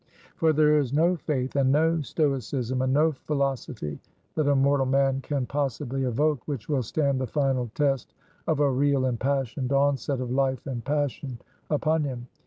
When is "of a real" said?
8.47-9.05